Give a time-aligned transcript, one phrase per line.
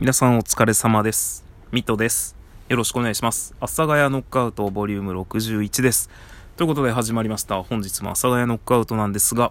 [0.00, 1.44] 皆さんお疲れ様です。
[1.72, 2.36] ミトです。
[2.68, 3.56] よろしくお願いします。
[3.58, 6.08] 阿佐ヶ谷ノックアウトボリューム61です。
[6.56, 7.60] ということで始まりました。
[7.64, 9.50] 本日も阿佐ヶ谷ノックアウトなんですが、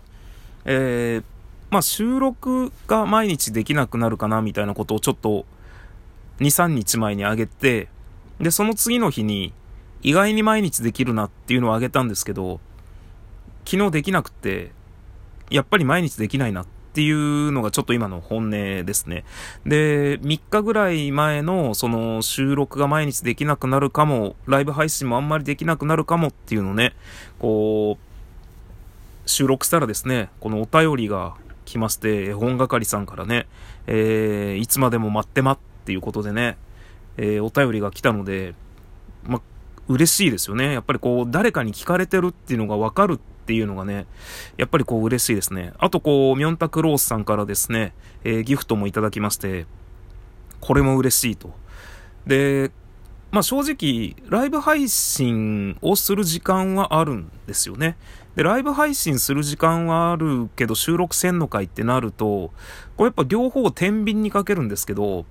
[0.64, 1.24] えー、
[1.70, 5.46] まあ収録が毎日できなくなるかなみたいなことをちょっと
[6.40, 7.90] 2、3日前にあげて、
[8.40, 9.52] で、その次の日に
[10.02, 12.62] 意外に毎日できるなっていうのをあげたんですけど、
[13.66, 14.72] 昨日できなくて、
[15.50, 16.66] やっぱり毎日できないなっ
[16.98, 19.24] っていうのがちょっと今の本音ですね。
[19.68, 26.96] で、3日ぐらい前のその収録が毎日できなくなるかも、ライブ配信もあんまりできなくなるかもっていうのね、
[27.38, 31.36] こう、収録したらですね、このお便りが
[31.66, 33.46] 来まして、絵本係さんからね、
[33.86, 36.58] えー、いつまでも待ってまっていうことでね、
[37.18, 38.56] えー、お便りが来たので、
[39.24, 39.40] ま、
[39.88, 40.74] 嬉しいですよね。
[40.74, 44.06] やっぱりこう、誰かに聞かれてるっていうのがわかるってていうのがね、
[44.58, 45.72] やっぱりこう嬉しいですね。
[45.80, 47.94] あとこう、ミョンタクロースさんからですね、
[48.26, 49.66] えー、ギフトもいただきまして、
[50.60, 51.54] これも嬉しいと。
[52.26, 52.72] で、
[53.32, 57.98] まあ正直、ライブ配信をする時間はあるんですよね。
[58.36, 62.52] で、ライブ配信する時間はあるけど収録せんのかいってなると、
[62.98, 65.26] これやっぱ両方天秤にかけるんですけど、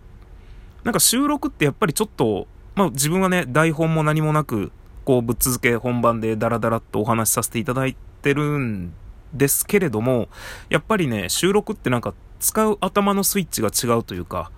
[0.85, 4.73] なんか収録ってやっぱりちょっと、まあ自分はね、台本も何もなく、
[5.05, 7.97] こうぶっ続け本番でダラダラっとお話しさせていただい
[8.27, 8.93] ってるん
[9.33, 10.29] ですけれども、
[10.69, 14.51] やっぱりね、収録ってなんか使う頭のスイッチが違うというか、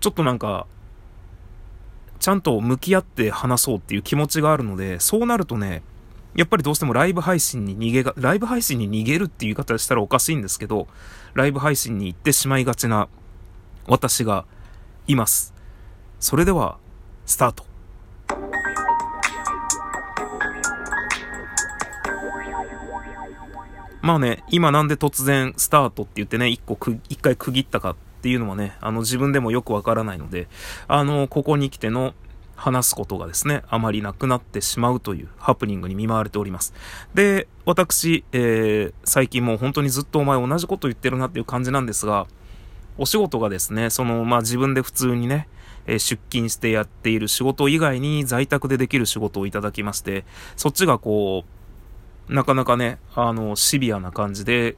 [0.00, 0.66] ちょっとなんか、
[2.20, 5.82] ちゃんと向き合って話そうっていう気持ちがあるので、そうなるとね、
[6.34, 10.88] やっぱりどうしてもライブ配信に逃げが、ライブ配信に逃げるっていう言い方したらおかしいんですけど、
[11.34, 13.08] ライブ配信に行ってしまいがちな
[13.86, 14.44] 私が
[15.06, 15.54] います。
[16.20, 16.78] それでは、
[17.24, 17.71] スタート。
[24.02, 30.48] まあね、今なんで突然スタートって言ってね、一個く、一回区切ったかっていうのはね、あの自分でもよくわからないので、
[30.88, 32.14] あの、ここに来ての
[32.56, 36.74] 話すことがですね、あまりなくなってしまうというハプニングに見舞われております。
[37.14, 42.26] で、私、えー、最近もう本当にずっとお前同じこと言ってるなっていう感じなんですが、
[42.98, 45.48] お仕事がですね、その、まあ自分で普通にね、
[45.86, 50.24] え出勤してやっている仕事以外に在宅でできる仕事をいただきまして、
[50.56, 51.61] そっちがこう、
[52.28, 54.76] なかなかね、あの、シビアな感じで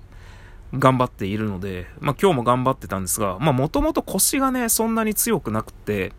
[0.78, 6.12] 頑張っているので、まあ今日も頑張ってたんですが、まあもともと腰がね、そんなに強くなくて、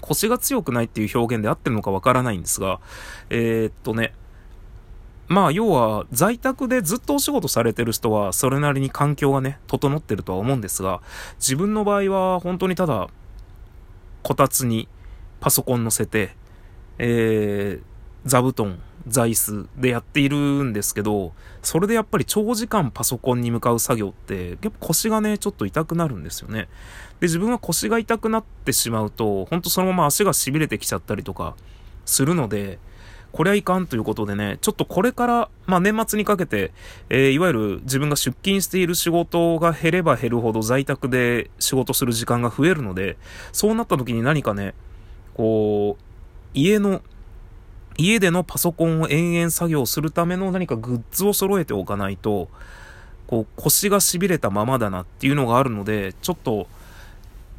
[0.00, 2.80] 腰が強くないっていう表現で合ってるのかわからないんですが、
[3.30, 4.12] えー、っとね、
[5.28, 11.00] まあ要は在宅でずっとお仕事されてる人はそれなりに環境がね、整ってるとは思うんですが、
[11.38, 13.08] 自分の場合は本当にただ、
[14.22, 14.88] こたつに
[15.40, 16.36] パソコン乗せて、
[16.98, 21.32] えー、座布団、座椅子でやっているんですけど、
[21.62, 26.68] それでやっぱり長時間パソコンに向かう作業って、やっぱ腰がね、ちょっと痛くなるんですよね。
[27.20, 31.54] で、自分は腰が痛くなってしまうと、ほんとそのまま足が痺れてきちゃったりとか
[32.06, 32.78] するので、
[33.32, 36.72] これはいかんということでね、ちょっとこれから、まあ年末にかけて、
[37.10, 43.16] えー、いわゆる自分が出勤している仕事が減れば減るほど在宅で仕事する時間が増えるので、
[43.50, 44.74] そうなった時に何かね、
[45.34, 46.02] こう、
[46.54, 47.02] 家の
[47.96, 52.48] 家でのパソコンを延々作業するための何かグッズを揃えておかないと、
[53.26, 56.66] こう腰が痺れたままだなっていうのがあるので、ちょっと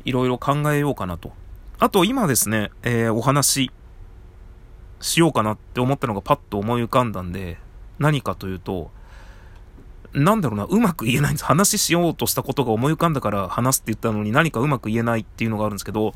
[0.03, 1.31] いろいろ考えようかなと。
[1.79, 3.72] あと今ですね、えー、お話
[5.01, 7.57] しようかなって思ったのがパッと思い浮かんだんで、
[8.00, 8.91] 何かというと、
[10.13, 11.45] なんだろうな、うまく言えないんです。
[11.45, 16.13] 話しようとしたことが思い浮かんだから話すって言ったのに何かうまく言えないっていうのがあるんですけど、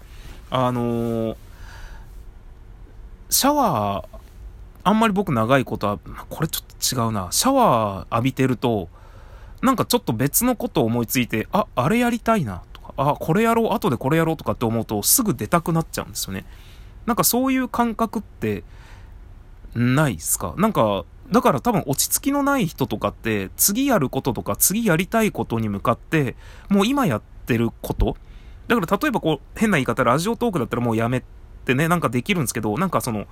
[0.50, 1.36] あのー
[3.30, 4.18] シャワー、
[4.84, 7.28] あんまり僕長いことは、これちょっと違うな。
[7.32, 8.90] シャワー浴びてると、
[9.62, 16.46] なんかちょっと別のことを思いついて、あ、あれやりたいなとか、あ、これやろう、後でこれやろうとかって思うと、すぐ出たくなっちゃうんですよね。
[17.06, 18.64] なんかそういう感覚って、
[19.76, 20.56] ないっすか？
[20.58, 26.36] なんか、だから多分落ち着きのない人とかって、次やることとか、次やりたいことに向かって、
[26.70, 28.18] もう今やってること、
[28.68, 31.24] だから例えばこう、変な言い方、ラジオトークだったらもうやめ
[31.60, 33.28] ってね、なんかできるんですけど、なんかその、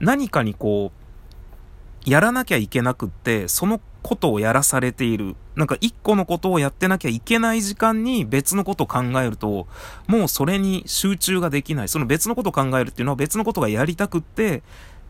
[0.00, 5.34] 何かにこう、やらなきゃいけなくって、そのことをやらされている。
[5.56, 9.66] なんか一個のことをやってなきゃいけない時間に別のことを考えると、
[10.06, 11.88] もうそれに集中ができない。
[11.88, 14.62] その別のことを考えるっていうのは別のことがやりたくって、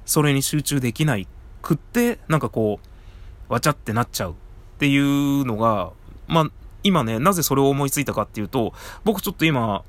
[0.06, 1.28] それに集中できない
[1.60, 2.80] くって、なんかこ
[3.48, 4.34] う、わちゃってなっちゃうっ
[4.78, 5.90] ていうのが、
[6.26, 6.50] まあ、
[6.82, 8.72] 今ね、なぜそれを思いついたかっていうと、
[9.04, 9.84] 僕ちょっと今、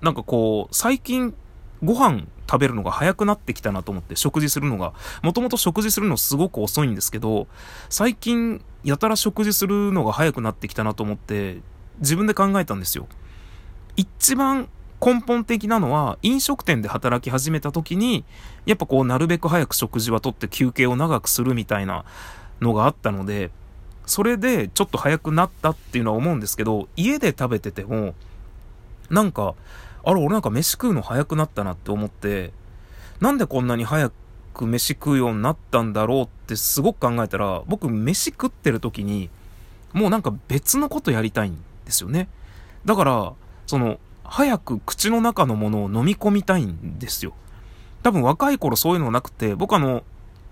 [0.00, 1.34] なんかこう、最近、
[1.82, 4.92] ご飯食べるのが早くなってきたなと思って、食事するのが。
[5.22, 7.46] もともと食事するのすごく遅いんですけど、
[7.88, 11.60] 最近、やたら食事するのが早くなってきたなと思って、
[12.00, 13.08] 自分で考えたんですよ。
[13.96, 14.68] 一番
[15.04, 18.24] 根本的なのは、飲食店で働き始めた時に、
[18.64, 22.04] やっぱこう、なるべく早く食事はとって休憩を長くするみたいな
[22.60, 23.50] のがあったので、
[24.06, 28.14] それでちょっと早くなったっていうのは思うんですけど、家で食べてても、
[29.10, 29.54] なんか、
[30.04, 32.52] あれ、俺なんか飯食うの早くなったなって思って、
[33.20, 34.10] なんでこんなに早
[34.54, 39.30] く飯食うようになったんだろうってすごく考えたら、僕飯食ってる時に、
[39.92, 42.28] もうなんか別のことやりたいんですよね。
[42.84, 43.32] だから、
[43.66, 47.32] その、早く口の中のものを飲み込みたいんですよ。
[48.02, 50.02] 多分若い頃そういうのなくて、僕あの、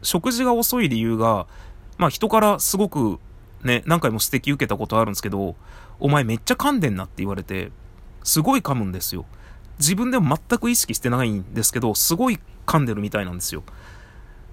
[0.02, 1.46] 食事が遅い理由が、
[1.98, 3.18] まあ人からすごく
[3.64, 5.56] ね、何回も指摘受けたことあるんですけど、
[5.98, 7.72] お前めっちゃ噛んでんなって言われて、
[8.24, 9.24] すごい噛むんですよ。
[9.78, 13.62] 自分でも全く意識してないんですけど、すごい噛んでるみたいなんですよ。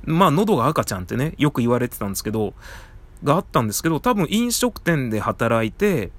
[0.04, 2.54] まあ喉が赤ちゃんってね、よく言われてたんですけど、
[3.24, 6.12] があったんですけど、多分飲食店で働いて、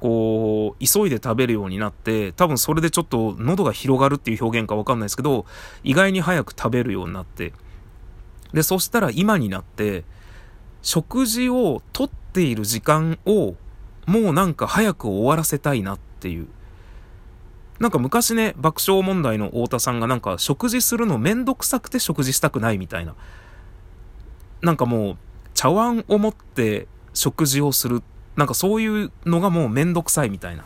[0.00, 5.46] こう、急いで食べるようになって、多分それでちょっと喉が広がるっていう表現かわかんないですけど、
[5.82, 7.52] 意外に早く食べるようになって、
[8.52, 10.04] で、そしたら今になって、
[10.82, 13.56] 食事をとっている時間を、
[14.06, 16.48] もうなんか早く終わらせたいなっていう。
[17.78, 23.14] なんか昔ね、爆笑問題の太田さんがなんか食事するのめんどくさくて食事したくないみたいな。
[24.62, 25.16] なんかもう、
[25.54, 28.02] 茶碗を持って食事をする。
[28.36, 30.64] なんかそういうのがもうめんどくさいみたいな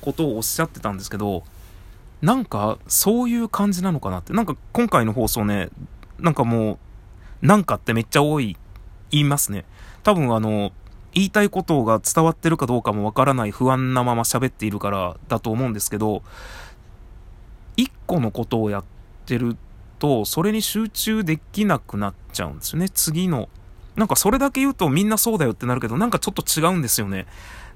[0.00, 1.44] ことをおっしゃってたんですけど、
[2.20, 4.32] なんかそういう感じなのかなって。
[4.32, 5.70] なんか今回の放送ね、
[6.18, 6.78] なんかも
[7.42, 8.56] う、なんかってめっちゃ多い、
[9.10, 9.64] 言いますね。
[10.02, 10.72] 多分あの、
[11.14, 16.22] 言いたいことが伝わってるかどうかもわからない不安なまま喋っているからだと思うんですけど、
[17.76, 18.84] 一個のことをやっ
[19.26, 19.56] てる
[19.98, 22.88] と、それに集中できなくなっちゃうんですよね。
[22.88, 23.48] 次の
[23.96, 27.26] なんかそれだけ言うとみんなそうだよってなるけど、なんかちょっと違うんですよね。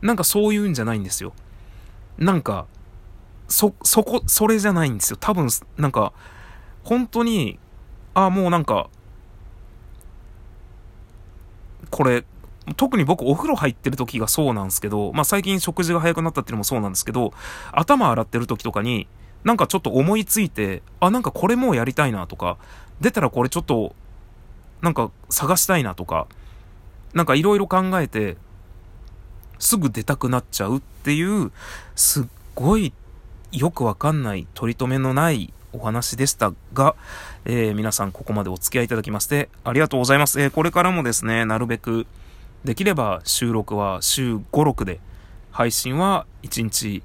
[0.01, 1.33] なんかそういうんじゃないんですよ。
[2.19, 2.67] なんか、
[3.49, 5.19] そ、そこ、それじゃないんですよ。
[5.21, 6.13] 多分、なんか、
[6.85, 7.59] 本当に、
[8.15, 8.89] ああ、もうなんか、
[11.91, 12.25] これ、
[12.75, 17.33] 特に僕お風呂入ってる時がそうなんですけど、まあ最近食事が早くなったっていうのもそうなんですけど、
[17.73, 19.07] 頭洗ってる時とかに、
[19.45, 22.57] なんかちょっと思いついて、あ、なんかこれもうやりたいなとか、
[23.01, 23.95] 出たらこれちょっと
[24.83, 26.27] なんか探したいなとか、
[27.15, 28.37] なんかいろいろ考えて、
[29.59, 31.53] すぐ出たくなっちゃうっていう、
[31.95, 32.25] すっ
[32.55, 32.93] ごい
[33.53, 36.95] よくわかんない取り留めのないお話でしたが、
[37.45, 40.41] えー、皆さんここまでお付き合いいただきましてありがとうございます。
[40.41, 42.07] えー、これからもですね、なるべく
[42.65, 45.01] できれば収録は週5、6で、
[45.51, 47.03] 配信は1日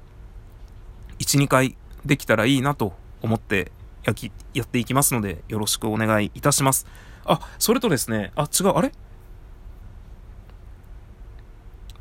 [1.18, 3.72] 1、2回できたらいいなと思って
[4.04, 6.86] やきやっていきますので、よろしくお願いいたします。
[7.24, 8.92] あ、それとですね、あ、違う、あれ？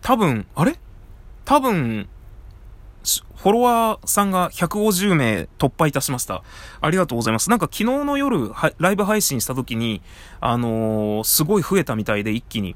[0.01, 0.80] 多分、あれ？
[1.45, 2.09] 多分、
[3.36, 6.44] フォロワーさんが150名突破いたしました。
[6.81, 7.50] ありがとうございます。
[7.50, 10.01] なんか昨日の夜、ライブ配信した時に、
[10.39, 12.75] あのー、すごい増えたみたいで一気に。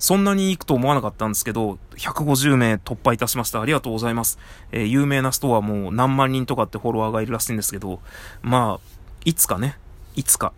[0.00, 3.60] そんなに行くと思わなかったんですけど、150名突破いたしました。
[3.60, 4.38] ありがとうございます。
[4.72, 8.00] えー、有名な人はもう何万人とかってフォロワーがいるらしいんですけど、
[8.40, 9.76] まあ、いつかね、
[10.16, 10.54] いつか、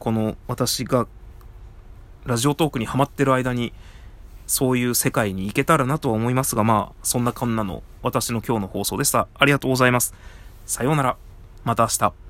[0.00, 1.06] この私が
[2.24, 3.72] ラジオトークにハマってる間に、
[4.48, 9.28] そういう世界に行けたらなとは思いますが、まあ、そんなこんなの私の今日の放送でした。
[9.34, 10.12] ありがとうございます。
[10.66, 11.16] さようなら。
[11.64, 12.25] また明日。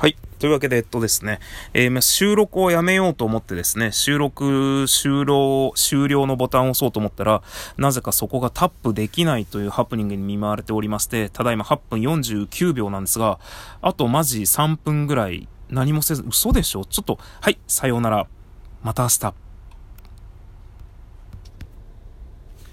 [0.00, 0.16] はい。
[0.38, 1.40] というわけで、えっとですね、
[1.74, 7.42] えー、収録をやめようと思ってですね、収録終了、終了のボタンを押そうと思ったら、
[7.76, 13.40] なぜかそこがタップできないというハプニングに見舞われておりまして、ただいま8分49秒なんですが、
[13.82, 16.86] あとマジ3分ぐらい何もせず、嘘でしょ？
[16.86, 18.26] ちょっと、はい、さようなら。
[18.82, 19.34] また明日。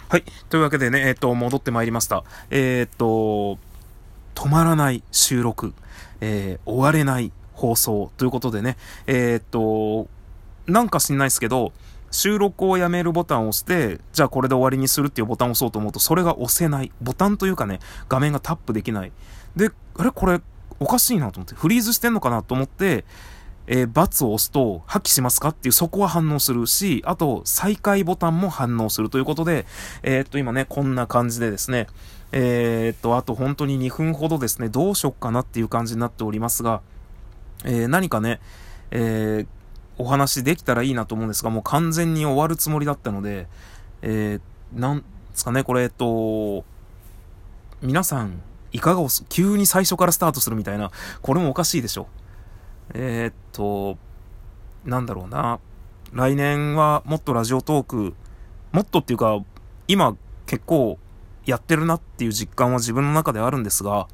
[0.08, 0.24] はい。
[0.48, 2.24] というわけでね、えっ、と、戻ってまいりました。
[2.50, 3.58] えっ、と、
[4.38, 5.74] 止まらない収録、
[6.22, 8.78] えー、終われない放送ということでね、
[9.08, 10.08] えっ、と、
[10.68, 11.74] なんか知んないですけど、
[12.12, 16.92] 収録をやめるボタンを押して、じゃあこれで終わりにするっていうボタンを押そうと思うと、それが押せない。
[17.02, 17.80] ボタンというかね、
[18.10, 19.12] 画面がタップできない。
[19.56, 20.12] で、あれ？
[20.12, 20.40] これ、
[20.80, 23.06] おかしいなと思って、フリーズしてんのかなと思って、
[23.68, 29.66] えー、×を押すと、破棄しますかっていう、そこは反応するし、あと、再開ボタンも反応するということで、
[30.04, 31.88] えー、っと、今ね、こんな感じでですね、
[32.32, 36.82] えー、っと、あと本当に2分ほどですね、どうしよっかなっていう感じになっておりますが、
[37.66, 38.40] えー、何かね、
[38.92, 39.48] えー、
[39.98, 43.48] お話できたらいいなと思うんですが、もう完全に終わるつもりだったので、
[44.02, 46.64] えー、なんですかね、これ、えっと、
[47.82, 52.08] 皆さん、いかがおす、急に最初からスタートするみたいな、これもおかしいでしょ。
[53.00, 53.96] えー、っと、
[54.84, 55.60] なんだろうな。
[56.14, 58.16] 来年はもっとラジオトーク、
[58.72, 59.40] もっとっていうか、
[59.88, 60.98] 今結構
[61.46, 64.08] やってるなっていう実感は自分の中であるんですが、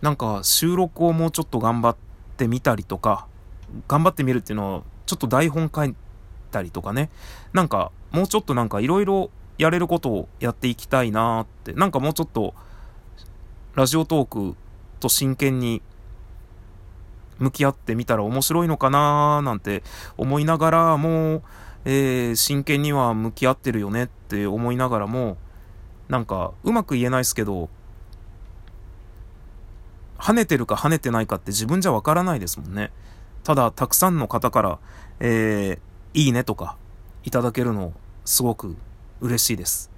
[0.00, 1.96] なんか収録をもうちょっと頑張っ
[2.36, 3.26] てみたりとか、
[3.88, 5.96] 頑張ってみるっていうのは、ちょっと台本書い
[6.52, 7.10] たりとかね、
[7.52, 12.54] なんかもうちょっとなんかいろいろやれることをやっていきたいなーって、なんかもうちょっと
[13.74, 14.56] ラジオトーク
[15.00, 15.82] と真剣に
[17.42, 19.82] 向き合ってみたら面白いのかなーなんて
[20.16, 21.42] 思いながらも、
[21.84, 25.36] えー、真剣には向き合ってるよねって思いながらも、
[26.08, 27.68] なんかうまく言えないですけど、
[30.18, 32.92] 跳ねてるか跳ねてないかって自分じゃわからないですもんね。
[33.42, 34.78] ただ、たくさんの方から、
[35.18, 36.76] えー、いいねとか、
[37.24, 37.92] いただけるの、
[38.24, 38.76] すごく
[39.20, 39.91] 嬉しいです。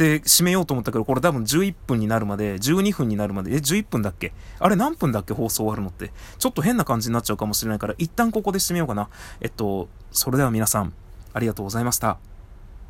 [0.00, 4.32] で、締めようと思ったけど、これ多分11分になるまで、12分になるまで、え、11分だっけ？
[4.58, 5.34] あれ何分だっけ？
[5.34, 6.10] 放送終わるのって。
[6.38, 9.10] ちょっと変な感じになっちゃうかもしれないから、一旦ここで締めようかな。
[9.42, 10.94] えっと、それでは皆さん、
[11.34, 12.16] ありがとうございました。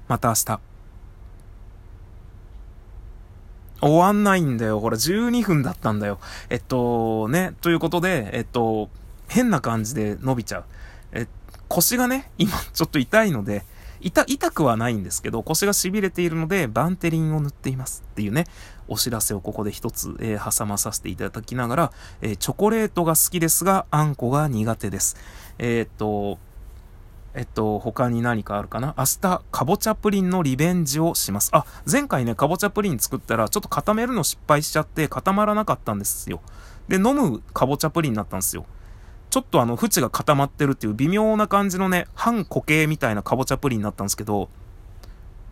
[0.06, 0.60] また明日。
[3.80, 4.80] 終わんないんだよ。
[4.80, 6.20] これ12分だったんだよ。
[6.48, 8.88] えっと、ね、ということで、えっと、
[9.26, 10.64] 変な感じで伸びちゃう。
[11.10, 11.26] え、
[11.66, 13.64] 腰がね、今ちょっと痛いので、
[14.00, 18.46] 痛、痛くはないんですけど、腰が痺れているので、バンテリンを塗っていますっていうね、
[18.88, 21.92] お知らせをここで一つ、えー、挟まさせていただきながら、
[22.22, 25.16] えー、チョコレートが好きですが、あんこが苦手です。
[25.58, 26.38] えー、っと、
[27.32, 28.92] えっと、他に何かあるかな？
[28.98, 31.50] 明日、かぼちゃプリンのリベンジをします。
[31.52, 36.40] あ、前回ね、かぼちゃプリン作ったら、ちょっと固めるの失敗しちゃって、固まらなかったんですよ。
[36.88, 38.66] で、飲むかぼちゃプリンになったんですよ。
[39.30, 44.48] ちょっとあの、縁が固まってるっていう微妙な感じのね、半固形みたいなかぼちゃプリンになったんですけど、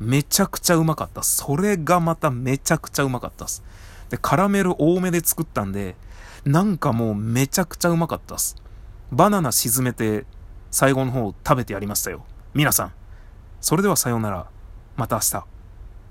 [0.01, 1.23] めちゃくちゃうまかった。
[1.23, 3.63] それがまためちゃくちゃうまかったっす。
[4.11, 5.97] で、カラメル多めで作ったんで、
[6.45, 8.57] なんかもうめちゃくちゃうまかったっす。
[9.13, 10.27] バナナ沈めて、
[10.71, 12.25] 最後の方食べてやりましたよ。
[12.55, 12.93] 皆さん、
[13.61, 14.47] それではさようなら。
[14.97, 15.58] また明日。